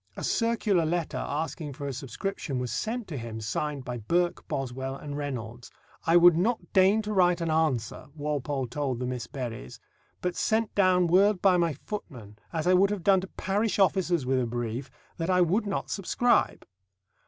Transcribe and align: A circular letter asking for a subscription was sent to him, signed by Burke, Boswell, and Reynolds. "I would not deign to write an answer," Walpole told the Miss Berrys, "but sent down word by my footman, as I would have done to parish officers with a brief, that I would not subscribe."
A 0.17 0.23
circular 0.23 0.83
letter 0.83 1.17
asking 1.19 1.73
for 1.73 1.85
a 1.87 1.93
subscription 1.93 2.57
was 2.57 2.71
sent 2.71 3.07
to 3.07 3.17
him, 3.19 3.39
signed 3.39 3.85
by 3.85 3.99
Burke, 3.99 4.47
Boswell, 4.47 4.95
and 4.95 5.15
Reynolds. 5.15 5.69
"I 6.07 6.17
would 6.17 6.35
not 6.35 6.73
deign 6.73 7.03
to 7.03 7.13
write 7.13 7.39
an 7.39 7.51
answer," 7.51 8.07
Walpole 8.15 8.65
told 8.65 8.97
the 8.97 9.05
Miss 9.05 9.27
Berrys, 9.27 9.79
"but 10.19 10.35
sent 10.35 10.73
down 10.73 11.05
word 11.05 11.39
by 11.39 11.57
my 11.57 11.73
footman, 11.85 12.39
as 12.51 12.65
I 12.65 12.73
would 12.73 12.89
have 12.89 13.03
done 13.03 13.21
to 13.21 13.27
parish 13.27 13.77
officers 13.77 14.25
with 14.25 14.39
a 14.39 14.47
brief, 14.47 14.89
that 15.17 15.29
I 15.29 15.41
would 15.41 15.67
not 15.67 15.91
subscribe." 15.91 16.65